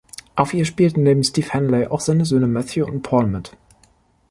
Auf 0.35 0.55
ihr 0.55 0.65
spielten 0.65 1.03
neben 1.03 1.23
Steve 1.23 1.47
Hanley 1.51 1.85
auch 1.85 1.99
seine 1.99 2.25
Söhne 2.25 2.47
Matthew 2.47 2.85
und 2.87 3.03
Paul 3.03 3.27
mit. 3.27 3.55